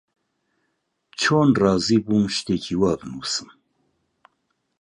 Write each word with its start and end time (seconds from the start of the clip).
چۆن 1.21 1.47
ڕازی 1.61 1.97
بووم 2.05 2.25
شتێکی 2.35 2.75
وا 2.81 2.91
بنووسم؟ 2.99 3.49